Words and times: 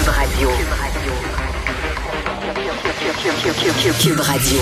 Cube 0.00 0.08
Radio. 0.08 0.48
Cube 4.00 4.20
Radio. 4.20 4.60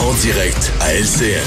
En 0.00 0.14
direct 0.14 0.72
à 0.80 0.94
LCN. 0.94 1.42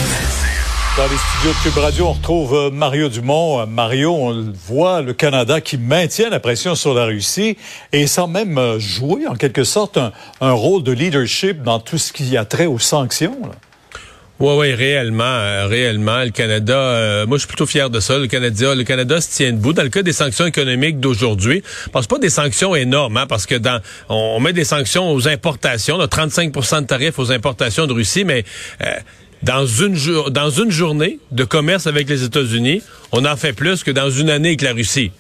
Dans 0.98 1.04
les 1.04 1.16
studios 1.16 1.54
de 1.54 1.64
Cube 1.64 1.78
Radio, 1.78 2.08
on 2.08 2.12
retrouve 2.12 2.54
euh, 2.54 2.72
Mario 2.72 3.08
Dumont. 3.08 3.62
Euh, 3.62 3.66
Mario, 3.66 4.12
on 4.14 4.32
le 4.32 4.52
voit, 4.68 5.02
le 5.02 5.14
Canada 5.14 5.62
qui 5.62 5.78
maintient 5.78 6.30
la 6.30 6.42
pression 6.42 6.76
sur 6.76 6.94
la 6.94 7.06
Russie 7.06 7.56
et 7.94 8.06
sans 8.06 8.28
même 8.28 8.58
euh, 8.58 8.80
jouer 8.80 9.26
en 9.28 9.36
quelque 9.36 9.64
sorte 9.64 9.98
un, 9.98 10.12
un 10.42 10.52
rôle 10.52 10.84
de 10.84 10.92
leadership 10.92 11.64
dans 11.64 11.80
tout 11.80 11.98
ce 11.98 12.12
qui 12.12 12.36
a 12.36 12.44
trait 12.44 12.66
aux 12.66 12.80
sanctions. 12.80 13.38
Là. 13.44 13.71
Oui, 14.42 14.56
oui, 14.58 14.74
réellement, 14.74 15.24
euh, 15.24 15.68
réellement. 15.68 16.24
Le 16.24 16.32
Canada, 16.32 16.76
euh, 16.76 17.28
moi 17.28 17.38
je 17.38 17.42
suis 17.42 17.48
plutôt 17.48 17.68
fier 17.68 17.92
de 17.92 18.00
ça. 18.00 18.18
Le 18.18 18.26
Canada, 18.26 18.74
le 18.74 18.84
Canada 18.84 19.22
se 19.22 19.30
tient 19.30 19.52
debout. 19.52 19.72
Dans 19.72 19.84
le 19.84 19.90
cas 19.90 20.02
des 20.02 20.14
sanctions 20.14 20.48
économiques 20.48 21.00
d'aujourd'hui, 21.00 21.62
pense 21.92 22.08
pas 22.08 22.18
des 22.18 22.32
sanctions 22.32 22.74
énormes, 22.74 23.18
hein, 23.18 23.28
parce 23.28 23.46
que 23.46 23.54
dans 23.54 23.80
on, 24.10 24.40
met 24.40 24.52
des 24.52 24.64
sanctions 24.64 25.12
aux 25.12 25.28
importations, 25.28 25.96
là, 25.96 26.08
35% 26.08 26.82
de 26.82 26.88
tarifs 26.88 27.20
aux 27.20 27.32
importations 27.32 27.86
de 27.86 27.94
Russie, 27.94 28.24
mais 28.24 28.44
euh, 28.84 28.88
dans 29.44 29.68
une 29.68 29.96
dans 30.32 30.50
une 30.50 30.72
journée 30.72 31.20
de 31.32 31.44
commerce 31.44 31.86
avec 31.86 32.10
les 32.10 32.24
États-Unis, 32.24 32.82
on 33.12 33.26
en 33.26 33.38
fait 33.38 33.54
plus 33.54 33.84
que 33.84 33.92
dans 33.92 34.10
une 34.10 34.32
année 34.32 34.50
avec 34.50 34.64
la 34.64 34.74
Russie. 34.74 35.12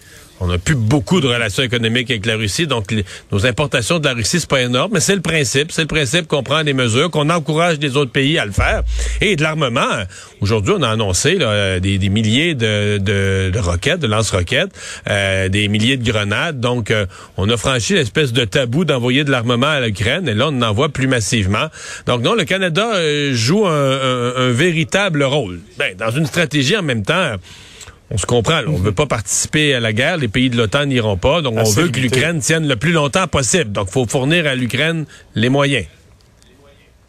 On 0.43 0.47
n'a 0.47 0.57
plus 0.57 0.73
beaucoup 0.73 1.21
de 1.21 1.27
relations 1.27 1.61
économiques 1.61 2.09
avec 2.09 2.25
la 2.25 2.35
Russie, 2.35 2.65
donc 2.65 2.91
nos 3.31 3.45
importations 3.45 3.99
de 3.99 4.05
la 4.05 4.15
Russie, 4.15 4.39
c'est 4.39 4.49
pas 4.49 4.63
énorme, 4.63 4.89
mais 4.95 4.99
c'est 4.99 5.13
le 5.13 5.21
principe. 5.21 5.71
C'est 5.71 5.81
le 5.81 5.87
principe 5.87 6.27
qu'on 6.27 6.41
prend 6.41 6.63
des 6.63 6.73
mesures, 6.73 7.11
qu'on 7.11 7.29
encourage 7.29 7.77
les 7.77 7.95
autres 7.95 8.11
pays 8.11 8.39
à 8.39 8.45
le 8.45 8.51
faire. 8.51 8.81
Et 9.21 9.35
de 9.35 9.43
l'armement, 9.43 10.03
aujourd'hui, 10.41 10.73
on 10.75 10.81
a 10.81 10.89
annoncé 10.89 11.35
là, 11.35 11.79
des, 11.79 11.99
des, 11.99 12.09
milliers 12.09 12.55
de, 12.55 12.97
de, 12.97 13.51
de, 13.53 13.59
roquettes, 13.59 13.99
de 13.99 14.07
lance-roquettes, 14.07 14.71
euh, 15.11 15.47
des 15.47 15.67
milliers 15.67 15.97
de 15.97 16.11
grenades. 16.11 16.59
Donc, 16.59 16.89
euh, 16.89 17.05
on 17.37 17.47
a 17.47 17.55
franchi 17.55 17.93
l'espèce 17.93 18.33
de 18.33 18.43
tabou 18.43 18.83
d'envoyer 18.83 19.23
de 19.23 19.29
l'armement 19.29 19.67
à 19.67 19.79
l'Ukraine, 19.79 20.27
et 20.27 20.33
là, 20.33 20.47
on 20.47 20.57
en 20.57 20.63
envoie 20.63 20.89
plus 20.89 21.07
massivement. 21.07 21.67
Donc, 22.07 22.23
non, 22.23 22.33
le 22.33 22.45
Canada 22.45 22.95
euh, 22.95 23.35
joue 23.35 23.67
un, 23.67 23.71
un, 23.71 24.35
un, 24.37 24.49
véritable 24.49 25.21
rôle. 25.21 25.59
Ben, 25.77 25.95
dans 25.95 26.09
une 26.09 26.25
stratégie 26.25 26.75
en 26.75 26.81
même 26.81 27.03
temps 27.03 27.35
on 28.11 28.17
se 28.17 28.25
comprend. 28.25 28.61
On 28.67 28.77
ne 28.77 28.83
veut 28.83 28.91
pas 28.91 29.05
participer 29.05 29.73
à 29.73 29.79
la 29.79 29.93
guerre. 29.93 30.17
Les 30.17 30.27
pays 30.27 30.49
de 30.49 30.57
l'OTAN 30.57 30.85
n'iront 30.85 31.17
pas. 31.17 31.41
Donc, 31.41 31.55
on 31.57 31.69
veut 31.69 31.87
que 31.87 31.99
l'Ukraine 31.99 32.39
tienne 32.39 32.67
le 32.67 32.75
plus 32.75 32.91
longtemps 32.91 33.27
possible. 33.27 33.71
Donc, 33.71 33.87
il 33.89 33.93
faut 33.93 34.05
fournir 34.05 34.45
à 34.47 34.55
l'Ukraine 34.55 35.05
les 35.35 35.49
moyens. 35.49 35.85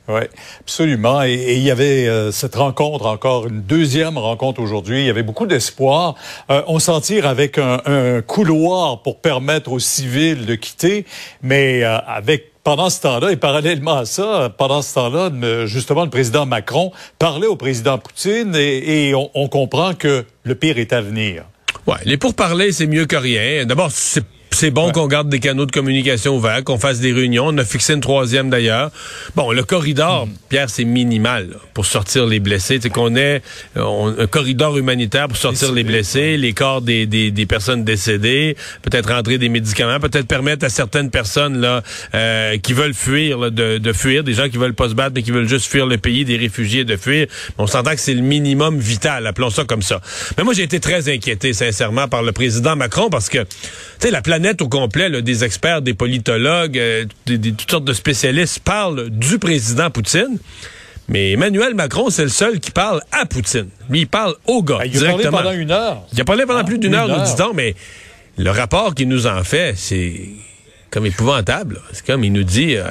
Oui, 0.09 0.23
absolument. 0.61 1.23
Et, 1.23 1.57
il 1.57 1.63
y 1.63 1.71
avait 1.71 2.09
euh, 2.09 2.33
cette 2.33 2.57
rencontre, 2.57 3.07
encore 3.07 3.47
une 3.47 3.63
deuxième 3.63 4.19
rencontre 4.19 4.61
aujourd'hui. 4.61 5.01
Il 5.01 5.07
y 5.07 5.11
avait 5.11 5.23
beaucoup 5.23 5.47
d'espoir. 5.47 6.17
Euh, 6.51 6.63
on 6.67 6.79
s'en 6.79 7.01
tire 7.01 7.27
avec 7.27 7.59
un, 7.59 7.81
un, 7.85 8.21
couloir 8.21 9.03
pour 9.03 9.21
permettre 9.21 9.73
aux 9.73 9.79
civils 9.79 10.45
de 10.45 10.55
quitter, 10.55 11.07
mais 11.43 11.85
euh, 11.85 11.99
avec 11.99 12.52
pendant 12.65 12.91
ce 12.91 13.01
temps-là, 13.01 13.33
et 13.33 13.37
parallèlement 13.37 13.99
à 13.99 14.05
ça, 14.05 14.53
pendant 14.57 14.83
ce 14.83 14.95
temps-là, 14.95 15.67
justement, 15.67 16.05
le 16.05 16.11
président 16.11 16.47
Macron 16.47 16.93
parlait 17.19 17.47
au 17.47 17.57
président 17.57 17.99
Poutine 17.99 18.55
et, 18.55 19.15
on, 19.15 19.49
comprend 19.49 19.95
que 19.95 20.25
le 20.45 20.55
pire 20.55 20.79
est 20.79 20.93
à 20.93 21.01
venir. 21.01 21.45
Ouais, 21.87 21.97
les 22.05 22.17
pourparlers, 22.17 22.73
c'est 22.73 22.87
mieux 22.87 23.07
que 23.07 23.17
rien. 23.17 23.67
D'abord, 23.67 23.91
c'est 23.91 24.25
c'est 24.63 24.71
bon 24.71 24.93
qu'on 24.93 25.09
garde 25.09 25.29
des 25.29 25.41
canaux 25.41 25.67
de 25.67 25.73
communication 25.73 26.37
ouverts, 26.37 26.63
qu'on 26.63 26.79
fasse 26.79 27.01
des 27.01 27.13
réunions. 27.13 27.47
On 27.49 27.59
a 27.59 27.65
fixé 27.65 27.95
une 27.95 28.01
troisième 28.01 28.49
d'ailleurs. 28.49 28.93
Bon, 29.35 29.51
le 29.51 29.65
corridor, 29.65 30.29
hmm. 30.29 30.35
Pierre, 30.51 30.71
c'est 30.71 30.85
minimal 30.85 31.57
pour 31.75 31.85
sortir 31.85 32.27
les 32.27 32.39
blessés. 32.39 32.79
C'est 32.81 32.89
qu'on 32.89 33.17
ait 33.17 33.43
un 33.75 34.27
corridor 34.29 34.79
humanitaire 34.79 35.27
pour 35.27 35.37
sortir 35.37 35.73
les 35.73 35.83
blessés, 35.83 36.37
les 36.37 36.53
corps 36.53 36.81
des, 36.81 37.07
des, 37.07 37.33
des 37.33 37.45
personnes 37.45 37.83
décédées, 37.83 38.57
peut-être 38.83 39.13
rentrer 39.13 39.37
des 39.37 39.49
médicaments, 39.49 39.99
peut-être 39.99 40.29
permettre 40.29 40.65
à 40.65 40.69
certaines 40.69 41.11
personnes 41.11 41.61
là 41.61 41.83
euh, 42.15 42.57
qui 42.59 42.73
veulent 42.73 42.95
fuir 42.95 43.39
là, 43.39 43.51
de, 43.51 43.79
de, 43.79 43.93
fuir, 43.93 44.23
des 44.23 44.35
gens 44.35 44.49
qui 44.49 44.59
veulent 44.59 44.75
pas 44.75 44.91
se 44.91 44.95
battre 44.95 45.13
mais 45.17 45.25
qui 45.25 45.33
veulent 45.33 45.49
juste 45.49 45.69
fuir 45.69 45.87
le 45.87 45.99
pays, 45.99 46.25
des 46.25 46.37
réfugiés 46.37 46.85
de 46.85 46.97
fuir. 46.97 47.27
On 47.59 47.67
s'entend 47.67 47.97
que 47.97 48.01
c'est 48.01 48.15
le 48.15 48.23
minimum 48.23 48.79
vital, 48.79 49.27
appelons 49.27 49.51
ça 49.51 49.65
comme 49.65 49.83
ça. 49.83 50.01
Mais 50.39 50.45
moi, 50.45 50.55
j'ai 50.55 50.63
été 50.63 50.79
très 50.79 51.13
inquiété, 51.13 51.53
sincèrement, 51.53 52.07
par 52.07 52.23
le 52.23 52.31
président 52.31 52.77
Macron 52.77 53.11
parce 53.11 53.29
que, 53.29 53.39
tu 53.39 53.47
sais, 53.99 54.13
la 54.13 54.23
planète 54.23 54.52
au 54.61 54.69
complet, 54.69 55.09
là, 55.09 55.21
des 55.21 55.45
experts, 55.45 55.83
des 55.83 55.95
politologues, 55.95 56.79
euh, 56.79 57.05
des, 57.27 57.39
des, 57.39 57.53
toutes 57.53 57.71
sortes 57.71 57.85
de 57.85 57.93
spécialistes 57.93 58.61
parlent 58.61 59.09
du 59.09 59.39
président 59.39 59.91
Poutine. 59.91 60.39
Mais 61.09 61.33
Emmanuel 61.33 61.75
Macron, 61.75 62.11
c'est 62.11 62.23
le 62.23 62.29
seul 62.29 62.61
qui 62.61 62.71
parle 62.71 63.03
à 63.13 63.27
Poutine. 63.27 63.69
Lui, 63.91 64.01
il 64.01 64.07
parle 64.07 64.35
au 64.47 64.63
gars. 64.63 64.81
il 64.85 65.05
a 65.05 65.09
parlé 65.09 65.25
pendant 65.25 65.53
une 65.53 65.71
heure. 65.71 66.03
Il 66.13 66.21
a 66.21 66.25
parlé 66.25 66.47
pendant 66.47 66.61
ah, 66.61 66.65
plus 66.65 66.79
d'une 66.79 66.95
heure, 66.95 67.11
heure, 67.11 67.19
nous 67.19 67.25
dit-on, 67.25 67.53
mais 67.55 67.75
le 68.39 68.51
rapport 68.51 68.95
qu'il 68.95 69.09
nous 69.09 69.27
en 69.27 69.43
fait, 69.45 69.75
c'est 69.77 70.15
comme 70.91 71.07
épouvantable. 71.07 71.81
C'est 71.93 72.07
comme 72.07 72.23
il 72.23 72.33
nous 72.33 72.45
dit, 72.45 72.77
euh, 72.77 72.85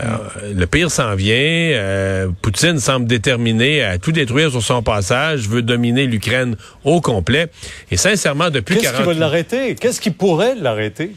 le 0.54 0.66
pire 0.66 0.92
s'en 0.92 1.16
vient. 1.16 1.36
Euh, 1.36 2.28
Poutine 2.42 2.80
semble 2.80 3.06
déterminé 3.06 3.84
à 3.84 3.98
tout 3.98 4.12
détruire 4.12 4.52
sur 4.52 4.64
son 4.64 4.82
passage, 4.82 5.48
veut 5.48 5.62
dominer 5.62 6.08
l'Ukraine 6.08 6.56
au 6.84 7.00
complet. 7.00 7.48
Et 7.92 7.98
sincèrement, 7.98 8.50
depuis 8.50 8.78
Qu'est-ce 8.78 8.98
qui 8.98 9.04
va 9.04 9.14
l'arrêter? 9.14 9.76
Qu'est-ce 9.76 10.02
qui 10.02 10.12
pourrait 10.12 10.56
l'arrêter? 10.56 11.12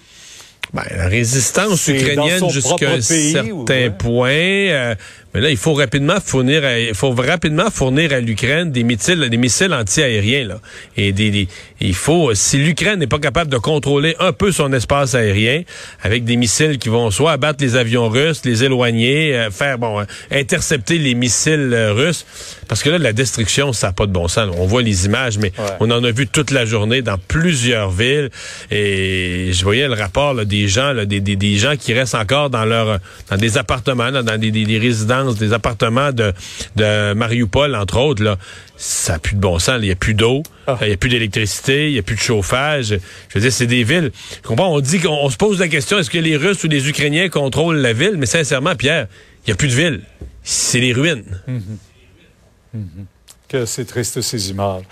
Ben, 0.72 0.82
la 0.96 1.08
résistance 1.08 1.86
ukrainienne 1.88 2.48
jusqu'à 2.50 2.90
un 2.90 3.00
certain 3.00 3.90
point. 3.90 4.30
Euh, 4.30 4.94
mais 5.34 5.40
là, 5.40 5.50
il 5.50 5.56
faut 5.56 5.74
rapidement 5.74 6.20
fournir, 6.24 6.64
à, 6.64 6.78
il 6.78 6.94
faut 6.94 7.10
rapidement 7.10 7.68
fournir 7.70 8.12
à 8.12 8.20
l'Ukraine 8.20 8.70
des 8.70 8.84
missiles, 8.84 9.28
des 9.28 9.36
missiles 9.36 9.74
anti-aériens 9.74 10.46
là. 10.46 10.60
Et 10.96 11.12
des, 11.12 11.48
il 11.80 11.94
faut, 11.94 12.32
si 12.34 12.58
l'Ukraine 12.58 13.00
n'est 13.00 13.08
pas 13.08 13.18
capable 13.18 13.50
de 13.50 13.58
contrôler 13.58 14.14
un 14.20 14.32
peu 14.32 14.52
son 14.52 14.72
espace 14.72 15.14
aérien 15.14 15.62
avec 16.02 16.24
des 16.24 16.36
missiles 16.36 16.78
qui 16.78 16.88
vont 16.88 17.10
soit 17.10 17.32
abattre 17.32 17.64
les 17.64 17.74
avions 17.74 18.08
russes, 18.08 18.42
les 18.44 18.62
éloigner, 18.62 19.34
euh, 19.34 19.50
faire 19.50 19.78
bon, 19.78 20.00
euh, 20.00 20.04
intercepter 20.30 20.98
les 20.98 21.14
missiles 21.14 21.72
euh, 21.72 21.92
russes, 21.92 22.24
parce 22.68 22.82
que 22.82 22.90
là, 22.90 22.98
la 22.98 23.12
destruction, 23.12 23.72
ça 23.72 23.88
n'a 23.88 23.92
pas 23.92 24.06
de 24.06 24.12
bon 24.12 24.28
sens. 24.28 24.54
On 24.56 24.66
voit 24.66 24.82
les 24.82 25.06
images, 25.06 25.36
mais 25.38 25.52
on 25.80 25.90
en 25.90 26.02
a 26.04 26.10
vu 26.10 26.26
toute 26.28 26.50
la 26.52 26.64
journée 26.64 27.02
dans 27.02 27.18
plusieurs 27.18 27.90
villes. 27.90 28.30
Et 28.70 29.50
je 29.52 29.64
voyais 29.64 29.88
le 29.88 29.94
rapport 29.94 30.32
là, 30.32 30.44
des 30.44 30.68
gens, 30.68 30.92
là, 30.92 31.04
des, 31.04 31.20
des, 31.20 31.36
des, 31.36 31.56
gens 31.56 31.74
qui 31.76 31.92
restent 31.92 32.14
encore 32.14 32.50
dans 32.50 32.64
leur, 32.64 33.00
dans 33.30 33.36
des 33.36 33.58
appartements, 33.58 34.10
là, 34.10 34.22
dans 34.22 34.38
des, 34.38 34.50
des 34.50 34.78
résidences 34.78 35.23
des 35.32 35.52
appartements 35.52 36.12
de, 36.12 36.32
de 36.76 37.14
Mariupol, 37.14 37.74
entre 37.74 37.98
autres, 37.98 38.22
là, 38.22 38.38
ça 38.76 39.14
n'a 39.14 39.18
plus 39.18 39.34
de 39.36 39.40
bon 39.40 39.58
sens. 39.58 39.76
Il 39.80 39.86
n'y 39.86 39.90
a 39.90 39.96
plus 39.96 40.14
d'eau, 40.14 40.42
ah. 40.66 40.78
il 40.82 40.88
n'y 40.88 40.92
a 40.92 40.96
plus 40.96 41.10
d'électricité, 41.10 41.88
il 41.88 41.92
n'y 41.94 41.98
a 41.98 42.02
plus 42.02 42.16
de 42.16 42.20
chauffage. 42.20 42.98
Je 43.28 43.34
veux 43.34 43.40
dire, 43.40 43.52
c'est 43.52 43.66
des 43.66 43.84
villes. 43.84 44.12
comprends? 44.42 44.72
On 44.72 44.80
dit 44.80 45.00
qu'on 45.00 45.28
se 45.30 45.36
pose 45.36 45.58
la 45.58 45.68
question, 45.68 45.98
est-ce 45.98 46.10
que 46.10 46.18
les 46.18 46.36
Russes 46.36 46.62
ou 46.64 46.68
les 46.68 46.88
Ukrainiens 46.88 47.28
contrôlent 47.28 47.78
la 47.78 47.92
ville? 47.92 48.16
Mais 48.16 48.26
sincèrement, 48.26 48.74
Pierre, 48.74 49.06
il 49.44 49.50
n'y 49.50 49.52
a 49.52 49.56
plus 49.56 49.68
de 49.68 49.74
ville. 49.74 50.02
C'est 50.42 50.80
les 50.80 50.92
ruines. 50.92 51.40
Mm-hmm. 51.48 52.78
Mm-hmm. 52.78 53.04
Que 53.48 53.66
c'est 53.66 53.84
triste, 53.84 54.20
ces 54.20 54.50
images. 54.50 54.84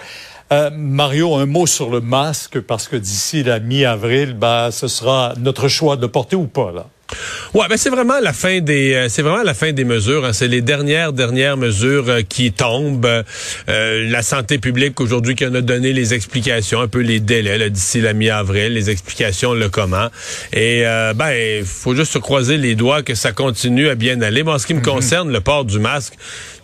Euh, 0.53 0.71
Mario, 0.71 1.35
un 1.35 1.47
mot 1.47 1.67
sur 1.67 1.91
le 1.91 2.01
masque, 2.01 2.61
parce 2.61 2.87
que 2.87 2.97
d'ici 2.97 3.43
la 3.43 3.59
mi-avril, 3.59 4.35
ben, 4.35 4.71
ce 4.71 4.87
sera 4.87 5.33
notre 5.39 5.69
choix 5.69 5.97
de 5.97 6.03
le 6.03 6.09
porter 6.09 6.37
ou 6.37 6.47
pas, 6.47 6.71
là. 6.73 6.89
Ouais, 7.55 7.67
ben 7.69 7.77
c'est 7.77 7.91
vraiment 7.91 8.19
la 8.21 8.33
fin 8.33 8.61
des 8.61 8.95
euh, 8.95 9.09
c'est 9.09 9.23
vraiment 9.23 9.43
la 9.43 9.55
fin 9.55 9.73
des 9.73 9.85
mesures. 9.85 10.25
Hein. 10.25 10.33
C'est 10.33 10.49
les 10.49 10.63
dernières 10.63 11.13
dernières 11.13 11.57
mesures 11.57 12.09
euh, 12.09 12.23
qui 12.27 12.53
tombent. 12.53 13.25
Euh, 13.69 14.09
la 14.09 14.23
santé 14.23 14.59
publique 14.59 15.01
aujourd'hui 15.01 15.35
qui 15.35 15.47
en 15.47 15.55
a 15.55 15.61
donné 15.61 15.93
les 15.93 16.15
explications, 16.15 16.81
un 16.81 16.89
peu 16.89 17.01
les 17.01 17.21
délais 17.21 17.71
d'ici 17.71 18.01
la 18.01 18.13
mi-avril, 18.13 18.73
les 18.73 18.91
explications 18.91 19.55
le 19.55 19.69
comment. 19.69 20.09
Et 20.53 20.83
ben 21.15 21.31
il 21.33 21.65
faut 21.65 21.95
juste 21.95 22.13
se 22.13 22.19
croiser 22.19 22.57
les 22.57 22.75
doigts 22.75 23.03
que 23.03 23.15
ça 23.15 23.33
continue 23.33 23.89
à 23.89 23.95
bien 23.95 24.21
aller. 24.23 24.43
Bon, 24.43 24.55
en 24.55 24.59
ce 24.59 24.67
qui 24.67 24.75
me 24.75 24.79
mhm. 24.79 24.87
concerne, 24.87 25.33
le 25.33 25.41
port 25.41 25.65
du 25.65 25.79
masque, 25.79 26.15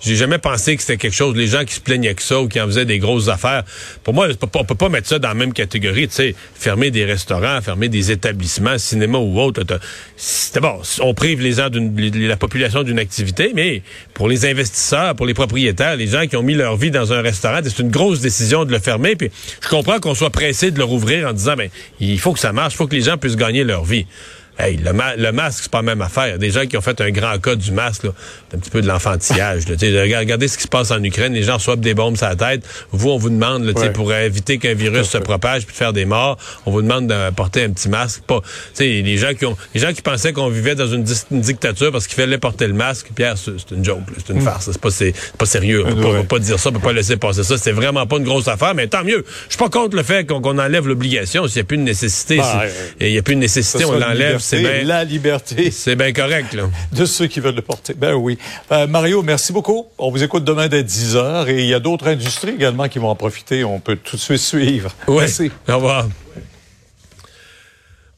j'ai 0.01 0.17
jamais 0.17 0.39
pensé 0.39 0.77
que 0.77 0.83
c'était 0.83 0.97
quelque 0.97 1.15
chose. 1.15 1.37
Les 1.37 1.47
gens 1.47 1.65
qui 1.65 1.75
se 1.75 1.81
plaignaient 1.81 2.15
que 2.15 2.23
ça 2.23 2.41
ou 2.41 2.49
qui 2.49 2.61
en 2.61 2.67
faisaient 2.67 2.85
des 2.85 2.99
grosses 2.99 3.29
affaires. 3.29 3.65
Pour 4.05 4.15
moi, 4.15 4.29
on 4.55 4.65
peut 4.65 4.75
pas 4.75 4.89
mettre 4.89 5.09
ça 5.09 5.19
dans 5.19 5.29
la 5.29 5.35
même 5.35 5.53
catégorie. 5.53 6.09
Tu 6.09 6.15
sais, 6.15 6.35
fermer 6.55 6.91
des 6.91 7.05
restaurants, 7.05 7.61
fermer 7.61 7.89
des 7.89 8.11
établissements, 8.11 8.79
cinéma 8.79 9.19
ou 9.19 9.41
autre 9.41 9.65
d'abord, 10.55 10.83
on 11.01 11.15
prive 11.15 11.41
les 11.41 11.53
gens 11.53 11.69
la 11.73 12.37
population 12.37 12.83
d'une 12.83 12.99
activité, 12.99 13.53
mais 13.55 13.83
pour 14.15 14.29
les 14.29 14.47
investisseurs, 14.47 15.15
pour 15.15 15.27
les 15.27 15.35
propriétaires, 15.35 15.97
les 15.97 16.09
gens 16.09 16.27
qui 16.27 16.37
ont 16.37 16.43
mis 16.43 16.55
leur 16.55 16.77
vie 16.77 16.91
dans 16.91 17.13
un 17.13 17.21
restaurant, 17.21 17.61
c'est 17.63 17.79
une 17.79 17.91
grosse 17.91 18.21
décision 18.21 18.65
de 18.65 18.73
le 18.73 18.79
fermer. 18.79 19.17
Puis 19.17 19.31
je 19.63 19.69
comprends 19.69 20.01
qu'on 20.01 20.15
soit 20.15 20.31
pressé 20.31 20.71
de 20.71 20.79
le 20.79 20.85
rouvrir 20.85 21.29
en 21.29 21.33
disant, 21.33 21.55
ben, 21.57 21.69
il 22.01 22.19
faut 22.19 22.33
que 22.33 22.41
ça 22.41 22.53
marche, 22.53 22.75
il 22.75 22.77
faut 22.77 22.87
que 22.87 22.95
les 22.95 23.03
gens 23.03 23.17
puissent 23.17 23.37
gagner 23.37 23.65
leur 23.65 23.85
vie. 23.85 24.07
Hey, 24.59 24.77
le, 24.77 24.91
le, 25.17 25.33
masque, 25.33 25.61
c'est 25.63 25.71
pas 25.71 25.79
la 25.79 25.83
même 25.83 26.03
affaire. 26.03 26.37
Des 26.37 26.51
gens 26.51 26.67
qui 26.67 26.77
ont 26.77 26.81
fait 26.81 27.01
un 27.01 27.11
grand 27.11 27.39
cas 27.39 27.55
du 27.55 27.71
masque, 27.71 28.03
c'est 28.51 28.57
un 28.57 28.59
petit 28.59 28.71
peu 28.71 28.83
de 28.83 28.89
l'enfantillage. 28.89 29.63
regardez 29.69 30.49
ce 30.49 30.57
qui 30.57 30.65
se 30.65 30.69
passe 30.69 30.91
en 30.91 31.01
Ukraine. 31.05 31.33
Les 31.33 31.45
gens 31.45 31.55
reçoivent 31.55 31.79
des 31.79 31.95
bombes 31.95 32.17
sur 32.17 32.29
la 32.29 32.35
tête. 32.35 32.67
Vous, 32.91 33.11
on 33.11 33.19
vous 33.19 33.31
demande, 33.31 33.65
là, 33.65 33.73
pour 33.91 34.13
éviter 34.13 34.59
qu'un 34.59 34.75
virus 34.75 35.07
se 35.07 35.19
propage 35.19 35.65
puis 35.65 35.77
faire 35.77 35.93
des 35.93 36.05
morts, 36.05 36.39
on 36.67 36.73
vous 36.73 36.83
demande 36.83 37.07
de 37.07 37.31
porter 37.31 37.63
un 37.63 37.71
petit 37.71 37.89
masque. 37.89 38.23
Pas, 38.27 38.41
les 38.81 39.17
gens 39.17 39.33
qui 39.35 39.47
ont, 39.47 39.57
les 39.75 39.81
gens 39.81 39.93
qui 39.93 40.03
pensaient 40.03 40.33
qu'on 40.33 40.49
vivait 40.49 40.75
dans 40.75 40.89
une, 40.89 41.05
dictature 41.31 41.93
parce 41.93 42.09
qu'il 42.09 42.17
fallait 42.17 42.39
porter 42.39 42.67
le 42.67 42.75
masque, 42.75 43.11
Pierre, 43.15 43.37
c'est 43.39 43.71
une 43.71 43.85
joke, 43.85 44.01
c'est 44.17 44.33
une 44.33 44.41
mm. 44.41 44.45
farce. 44.45 44.71
C'est 44.73 44.81
pas, 44.81 44.91
pas 45.39 45.47
sérieux. 45.47 45.85
On 45.87 45.95
peut, 45.95 46.25
pas, 46.25 46.41
dire 46.41 46.59
ça, 46.59 46.71
on 46.71 46.73
peut 46.73 46.81
pas 46.81 46.93
laisser 46.93 47.17
passer 47.17 47.45
ça. 47.45 47.57
C'est 47.59 47.71
vraiment 47.71 48.07
pas 48.09 48.17
une 48.17 48.25
grosse 48.25 48.49
affaire, 48.49 48.75
mais 48.75 48.89
tant 48.89 49.05
mieux. 49.05 49.25
Je 49.47 49.55
suis 49.55 49.59
pas 49.59 49.69
contre 49.69 49.95
le 49.95 50.03
fait 50.03 50.27
qu'on 50.27 50.59
enlève 50.59 50.89
l'obligation. 50.89 51.47
S'il 51.47 51.57
n'y 51.57 51.61
a 51.61 51.65
plus 51.65 51.79
de 51.79 51.83
nécessité, 51.83 52.39
bah, 52.39 52.65
il 53.01 53.13
n'y 53.13 53.19
a 53.19 53.23
plus 53.23 53.37
de 53.37 53.41
nécessité, 53.41 53.85
on 53.85 53.93
l'enlève 53.93 54.41
c'est 54.49 54.85
la 54.85 55.05
liberté 55.05 55.71
C'est 55.71 55.97
bien 55.97 56.13
correct, 56.13 56.55
là. 56.55 56.65
de 56.93 57.05
ceux 57.05 57.27
qui 57.27 57.41
veulent 57.41 57.55
le 57.55 57.63
porter. 57.63 57.95
Ben 57.95 58.15
oui. 58.15 58.39
Euh, 58.73 58.87
Mario, 58.87 59.23
merci 59.23 59.53
beaucoup. 59.53 59.87
On 59.99 60.11
vous 60.11 60.23
écoute 60.23 60.45
demain 60.45 60.69
dès 60.69 60.83
10 60.83 61.17
heures 61.17 61.49
et 61.49 61.63
il 61.63 61.69
y 61.69 61.75
a 61.75 61.81
d'autres 61.81 62.09
industries 62.09 62.53
également 62.53 62.89
qui 62.89 62.99
vont 62.99 63.09
en 63.09 63.15
profiter. 63.17 63.65
On 63.65 63.81
peut 63.81 63.97
tout 63.97 64.17
de 64.17 64.21
suite 64.21 64.39
suivre. 64.39 64.91
Merci. 65.09 65.51
Au 65.69 65.75
revoir. 65.77 66.07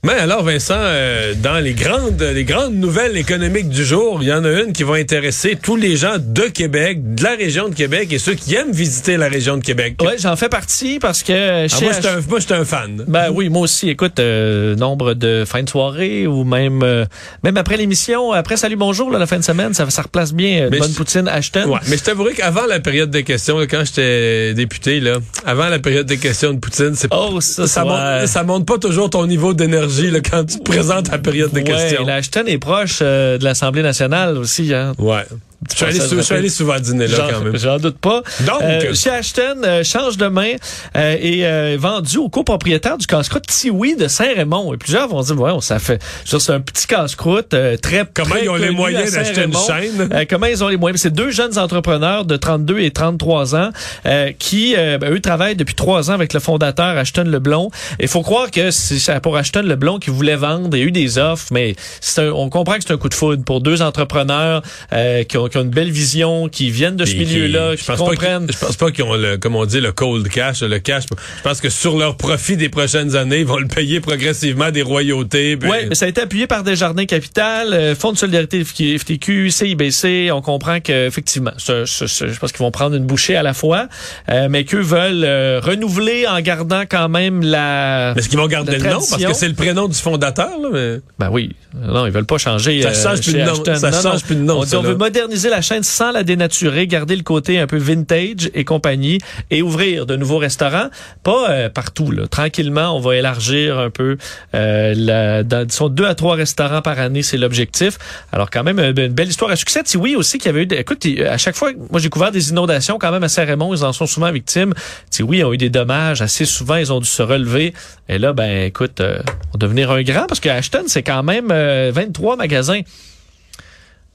Mais 0.02 0.14
alors, 0.14 0.42
Vincent, 0.44 0.72
euh, 0.78 1.34
dans 1.42 1.58
les 1.58 1.74
grandes, 1.74 2.22
les 2.22 2.44
grandes 2.44 2.72
nouvelles 2.74 3.18
économiques 3.18 3.68
du 3.68 3.84
jour, 3.84 4.20
il 4.22 4.28
y 4.28 4.32
en 4.32 4.46
a 4.46 4.50
une 4.62 4.72
qui 4.72 4.82
va 4.82 4.94
intéresser 4.94 5.58
tous 5.62 5.76
les 5.76 5.94
gens 5.98 6.14
de 6.18 6.44
Québec, 6.44 7.14
de 7.16 7.22
la 7.22 7.36
région 7.36 7.68
de 7.68 7.74
Québec 7.74 8.08
et 8.10 8.18
ceux 8.18 8.32
qui 8.32 8.54
aiment 8.54 8.72
visiter 8.72 9.18
la 9.18 9.28
région 9.28 9.58
de 9.58 9.62
Québec. 9.62 9.96
Ouais, 10.00 10.16
j'en 10.18 10.36
fais 10.36 10.48
partie 10.48 10.98
parce 11.00 11.22
que 11.22 11.66
Ah, 11.66 11.76
moi, 11.82 11.92
j'étais 11.92 12.08
un, 12.08 12.20
moi, 12.30 12.40
j'étais 12.40 12.54
un 12.54 12.64
fan. 12.64 13.04
Ben 13.08 13.28
oui, 13.30 13.50
moi 13.50 13.60
aussi. 13.60 13.90
Écoute, 13.90 14.18
euh, 14.20 14.74
nombre 14.74 15.12
de 15.12 15.44
fins 15.46 15.62
de 15.64 15.68
soirée 15.68 16.26
ou 16.26 16.44
même 16.44 16.82
euh, 16.82 17.04
même 17.44 17.58
après 17.58 17.76
l'émission, 17.76 18.32
après 18.32 18.56
Salut 18.56 18.76
Bonjour, 18.76 19.10
là, 19.10 19.18
la 19.18 19.26
fin 19.26 19.38
de 19.38 19.44
semaine, 19.44 19.74
ça, 19.74 19.90
ça 19.90 20.00
replace 20.00 20.32
bien 20.32 20.62
euh, 20.62 20.70
bonne 20.70 20.90
je- 20.90 20.96
poutine 20.96 21.28
Ashton. 21.28 21.68
Ouais, 21.68 21.80
mais 21.88 21.98
je 21.98 22.04
t'avouerai 22.04 22.32
qu'avant 22.32 22.64
la 22.66 22.80
période 22.80 23.10
des 23.10 23.22
questions, 23.22 23.58
quand 23.70 23.82
j'étais 23.84 24.54
député, 24.54 25.00
là, 25.00 25.18
avant 25.44 25.68
la 25.68 25.78
période 25.78 26.06
des 26.06 26.16
questions 26.16 26.54
de 26.54 26.58
Poutine, 26.58 26.94
c'est 26.94 27.08
Oh, 27.12 27.38
ça, 27.42 27.66
ça, 27.66 27.68
ça 27.68 27.84
monte, 27.84 28.26
ça 28.28 28.42
monte 28.44 28.66
pas 28.66 28.78
toujours 28.78 29.10
ton 29.10 29.26
niveau 29.26 29.52
d'énergie 29.52 29.89
là, 30.10 30.20
quand 30.20 30.44
tu 30.44 30.58
te 30.58 30.62
présentes 30.64 31.10
la 31.10 31.18
période 31.18 31.52
des 31.52 31.60
Ouais, 31.62 31.66
questions. 31.66 32.04
la 32.06 32.16
Ashton 32.16 32.44
est 32.46 32.58
proche 32.58 32.98
euh, 33.02 33.38
de 33.38 33.44
l'Assemblée 33.44 33.82
nationale 33.82 34.36
aussi. 34.38 34.72
Hein. 34.74 34.92
Ouais. 34.98 35.24
Je 35.68 35.76
suis 35.76 35.84
allé, 35.84 36.00
sou- 36.00 36.16
je 36.16 36.20
suis 36.22 36.34
allé 36.34 36.48
souvent 36.48 36.80
dîner 36.80 37.06
là 37.06 37.16
quand 37.32 37.40
même. 37.44 37.56
J'en 37.58 37.78
doute 37.78 37.98
pas. 37.98 38.22
Donc- 38.46 38.62
Euh, 38.62 38.94
chez 38.94 39.10
Ashton, 39.10 39.56
euh, 39.64 39.84
change 39.84 40.16
de 40.16 40.26
main 40.26 40.52
euh, 40.96 41.16
et 41.20 41.44
euh, 41.46 41.76
vendu 41.78 42.16
au 42.16 42.28
copropriétaire 42.30 42.96
du 42.96 43.06
casse-croûte 43.06 43.46
Tiwi 43.46 43.96
de 43.96 44.08
Saint-Raymond. 44.08 44.72
Et 44.72 44.76
plusieurs 44.78 45.08
vont 45.08 45.20
dire, 45.20 45.38
ouais, 45.38 45.52
ça 45.60 45.78
fait, 45.78 46.00
c'est 46.24 46.50
un 46.50 46.60
petit 46.60 46.86
casse-croûte 46.86 47.52
euh, 47.52 47.76
très 47.76 48.06
Comment 48.14 48.30
très 48.30 48.44
ils 48.44 48.48
ont 48.48 48.54
les 48.56 48.70
moyens 48.70 49.12
d'acheter 49.12 49.42
une 49.44 49.52
chaîne? 49.66 50.08
Euh, 50.12 50.24
comment 50.28 50.46
ils 50.46 50.64
ont 50.64 50.68
les 50.68 50.76
moyens? 50.78 51.02
C'est 51.02 51.12
deux 51.12 51.30
jeunes 51.30 51.58
entrepreneurs 51.58 52.24
de 52.24 52.36
32 52.36 52.78
et 52.80 52.90
33 52.90 53.54
ans 53.54 53.70
euh, 54.06 54.32
qui, 54.38 54.74
euh, 54.76 54.96
ben, 54.98 55.12
eux, 55.12 55.20
travaillent 55.20 55.56
depuis 55.56 55.74
trois 55.74 56.10
ans 56.10 56.14
avec 56.14 56.32
le 56.32 56.40
fondateur 56.40 56.96
Ashton 56.96 57.24
Leblon. 57.26 57.70
Il 58.00 58.08
faut 58.08 58.22
croire 58.22 58.50
que 58.50 58.70
c'est 58.70 59.20
pour 59.20 59.36
Ashton 59.36 59.62
Leblon 59.62 59.98
qui 59.98 60.08
voulait 60.10 60.36
vendre. 60.36 60.70
Il 60.74 60.78
y 60.80 60.82
a 60.82 60.86
eu 60.86 60.90
des 60.92 61.18
offres, 61.18 61.48
mais 61.52 61.76
un- 62.16 62.30
on 62.30 62.48
comprend 62.48 62.76
que 62.76 62.84
c'est 62.86 62.92
un 62.94 62.96
coup 62.98 63.08
de 63.10 63.14
foudre 63.14 63.44
pour 63.44 63.60
deux 63.60 63.82
entrepreneurs 63.82 64.62
euh, 64.92 65.24
qui, 65.24 65.36
ont, 65.36 65.48
qui 65.50 65.58
ont 65.58 65.62
une 65.62 65.68
belle 65.70 65.90
vision, 65.90 66.48
qui 66.48 66.70
viennent 66.70 66.96
de 66.96 67.04
ce 67.04 67.12
qui- 67.12 67.18
milieu-là, 67.18 67.72
je 67.76 67.80
qui 67.80 67.86
pas 67.86 67.96
comprennent. 67.96 68.46
je 68.50 68.56
pense 68.58 68.76
pas 68.76 68.90
qu'ils 68.90 69.04
ont 69.04 69.14
le, 69.14 69.36
comme 69.36 69.54
on 69.56 69.66
dit, 69.66 69.80
le 69.80 69.92
cold 69.92 70.26
cash, 70.28 70.62
le 70.62 70.78
cash. 70.78 71.04
Je 71.10 71.42
pense 71.42 71.60
que 71.60 71.68
sur 71.68 71.98
leur 71.98 72.16
profit 72.16 72.56
des 72.56 72.68
prochaines 72.68 73.16
années, 73.16 73.40
ils 73.40 73.46
vont 73.46 73.58
le 73.58 73.68
payer 73.68 74.00
progressivement 74.00 74.70
des 74.70 74.82
royautés. 74.82 75.56
puis- 75.56 75.68
Oui, 75.70 75.76
mais 75.88 75.94
ça 75.94 76.06
a 76.06 76.08
été 76.08 76.20
appuyé 76.22 76.46
par 76.46 76.62
Desjardins 76.62 77.04
Capital, 77.06 77.72
euh, 77.74 77.94
Fonds 77.94 78.12
de 78.12 78.18
solidarité 78.18 78.64
FTQ, 78.64 79.50
CIBC. 79.50 80.30
On 80.32 80.40
comprend 80.42 80.80
qu'effectivement, 80.80 81.52
je 81.58 82.38
pense 82.38 82.52
qu'ils 82.52 82.60
vont 82.60 82.70
prendre 82.70 82.96
une 82.96 83.04
bouchée 83.06 83.36
à 83.36 83.42
la 83.42 83.54
fois, 83.54 83.88
euh, 84.28 84.48
mais 84.50 84.64
qu'eux 84.64 84.80
veulent 84.80 85.24
euh, 85.24 85.60
renouveler 85.60 86.26
en 86.26 86.40
gardant 86.40 86.82
quand 86.88 87.08
même 87.08 87.42
la... 87.42 88.12
Mais 88.14 88.20
est-ce 88.20 88.28
qu'ils 88.28 88.38
vont 88.38 88.46
garder 88.46 88.72
le 88.78 88.84
nom? 88.84 89.00
Parce 89.10 89.22
que 89.22 89.32
c'est 89.34 89.48
le 89.48 89.54
prénom 89.54 89.88
du 89.88 89.96
fondateur, 89.98 90.50
là, 90.62 90.68
mais... 90.72 91.00
Ben 91.18 91.28
oui. 91.30 91.50
Non, 91.74 92.06
ils 92.06 92.12
veulent 92.12 92.24
pas 92.26 92.38
changer. 92.38 92.82
Ça 92.82 92.92
change 92.94 93.20
plus 93.22 93.32
de 93.34 93.38
nom. 93.42 93.62
Ça 93.76 93.92
change 94.02 94.22
plus 94.24 94.36
de 94.36 94.40
nom, 94.42 94.60
On 94.60 94.64
dit 94.64 94.76
veut 94.76 94.96
moderniser 94.96 95.39
la 95.48 95.62
chaîne 95.62 95.82
sans 95.82 96.10
la 96.10 96.22
dénaturer, 96.22 96.86
garder 96.86 97.16
le 97.16 97.22
côté 97.22 97.58
un 97.58 97.66
peu 97.66 97.78
vintage 97.78 98.50
et 98.54 98.64
compagnie 98.64 99.18
et 99.50 99.62
ouvrir 99.62 100.06
de 100.06 100.16
nouveaux 100.16 100.38
restaurants. 100.38 100.88
Pas 101.22 101.50
euh, 101.50 101.68
partout, 101.68 102.10
là. 102.10 102.26
Tranquillement, 102.28 102.96
on 102.96 103.00
va 103.00 103.16
élargir 103.16 103.78
un 103.78 103.90
peu. 103.90 104.16
Euh, 104.54 105.42
disons, 105.64 105.88
deux 105.88 106.06
à 106.06 106.14
trois 106.14 106.34
restaurants 106.34 106.82
par 106.82 106.98
année, 106.98 107.22
c'est 107.22 107.38
l'objectif. 107.38 107.98
Alors 108.32 108.50
quand 108.50 108.62
même, 108.64 108.78
euh, 108.78 108.92
une 108.94 109.08
belle 109.14 109.28
histoire 109.28 109.50
à 109.50 109.56
succès. 109.56 109.82
oui 109.96 110.16
aussi, 110.16 110.38
qu'il 110.38 110.46
y 110.46 110.50
avait 110.50 110.62
eu... 110.62 110.66
des- 110.66 110.76
écoute, 110.76 111.06
à 111.26 111.38
chaque 111.38 111.56
fois, 111.56 111.70
moi 111.90 112.00
j'ai 112.00 112.08
couvert 112.08 112.32
des 112.32 112.50
inondations 112.50 112.98
quand 112.98 113.10
même 113.10 113.22
à 113.24 113.28
Saint-Raymond. 113.28 113.74
Ils 113.74 113.84
en 113.84 113.92
sont 113.92 114.06
souvent 114.06 114.30
victimes. 114.30 114.74
oui, 115.20 115.38
ils 115.38 115.44
ont 115.44 115.52
eu 115.52 115.56
des 115.58 115.70
dommages 115.70 116.22
assez 116.22 116.44
souvent. 116.44 116.76
Ils 116.76 116.92
ont 116.92 117.00
dû 117.00 117.08
se 117.08 117.22
relever. 117.22 117.72
Et 118.08 118.18
là, 118.18 118.32
ben 118.32 118.64
écoute, 118.66 119.00
euh, 119.00 119.18
on 119.48 119.52
va 119.52 119.58
devenir 119.58 119.90
un 119.90 120.02
grand 120.02 120.26
parce 120.26 120.40
que 120.40 120.48
Ashton, 120.48 120.84
c'est 120.86 121.02
quand 121.02 121.22
même 121.22 121.48
euh, 121.52 121.92
23 121.94 122.36
magasins. 122.36 122.80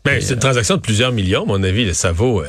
Ben, 0.05 0.21
c'est 0.21 0.33
une 0.35 0.39
transaction 0.39 0.75
de 0.75 0.81
plusieurs 0.81 1.11
millions, 1.11 1.43
à 1.43 1.45
mon 1.45 1.63
avis. 1.63 1.93
Ça 1.95 2.11
vaut 2.11 2.41
euh, 2.41 2.45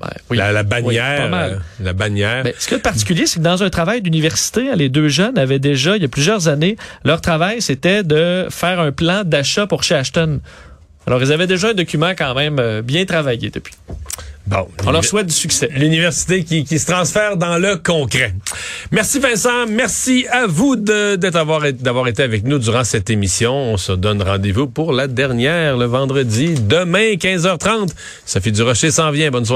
Ben, 0.00 0.08
oui. 0.30 0.36
la, 0.36 0.62
bannière. 0.64 1.30
euh, 1.32 1.56
la 1.80 1.92
bannière. 1.92 2.42
Ben, 2.42 2.52
ce 2.58 2.66
qui 2.68 2.74
est 2.74 2.78
particulier, 2.78 3.26
c'est 3.26 3.38
que 3.38 3.44
dans 3.44 3.62
un 3.62 3.70
travail 3.70 4.02
d'université, 4.02 4.68
hein, 4.70 4.74
les 4.76 4.88
deux 4.88 5.08
jeunes 5.08 5.38
avaient 5.38 5.60
déjà, 5.60 5.96
il 5.96 6.02
y 6.02 6.04
a 6.04 6.08
plusieurs 6.08 6.48
années, 6.48 6.76
leur 7.04 7.20
travail, 7.20 7.62
c'était 7.62 8.02
de 8.02 8.46
faire 8.50 8.80
un 8.80 8.90
plan 8.92 9.22
d'achat 9.24 9.66
pour 9.66 9.82
chez 9.84 9.94
Ashton. 9.94 10.40
Alors, 11.06 11.22
ils 11.22 11.32
avaient 11.32 11.46
déjà 11.46 11.68
un 11.70 11.74
document 11.74 12.12
quand 12.16 12.34
même 12.34 12.58
euh, 12.58 12.82
bien 12.82 13.04
travaillé 13.04 13.50
depuis. 13.50 13.74
bon, 14.46 14.68
On 14.86 14.92
leur 14.92 15.04
souhaite 15.04 15.26
du 15.26 15.32
succès. 15.34 15.68
l'université 15.74 16.44
qui, 16.44 16.64
qui 16.64 16.78
se 16.78 16.86
transfère 16.86 17.36
dans 17.36 17.58
le 17.58 17.76
concret. 17.76 18.34
Merci 18.92 19.18
Vincent, 19.18 19.66
merci 19.68 20.26
à 20.30 20.46
vous 20.46 20.76
d'avoir 20.76 21.64
été 22.06 22.22
avec 22.22 22.44
nous 22.44 22.58
durant 22.58 22.84
cette 22.84 23.10
émission. 23.10 23.52
On 23.52 23.76
se 23.76 23.92
donne 23.92 24.22
rendez-vous 24.22 24.66
pour 24.68 24.92
la 24.92 25.06
dernière 25.08 25.76
le 25.76 25.86
vendredi 25.86 26.54
demain 26.54 27.14
15h30. 27.14 27.90
Sophie 28.26 28.52
Durocher 28.52 28.90
s'en 28.90 29.10
vient. 29.10 29.30
Bonne 29.30 29.44
soirée. 29.44 29.50